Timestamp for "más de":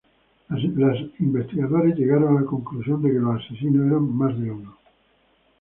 4.11-4.49